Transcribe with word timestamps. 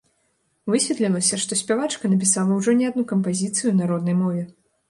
Высветлілася, 0.73 1.39
што 1.43 1.59
спявачка 1.61 2.11
напісала 2.13 2.57
ўжо 2.63 2.77
не 2.83 2.91
адну 2.93 3.07
кампазіцыю 3.15 3.77
на 3.83 3.93
роднай 3.93 4.19
мове. 4.25 4.43